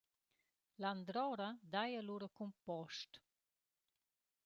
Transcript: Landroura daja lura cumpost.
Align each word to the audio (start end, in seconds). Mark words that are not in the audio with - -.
Landroura 0.83 1.51
daja 1.75 2.01
lura 2.07 2.27
cumpost. 2.37 3.21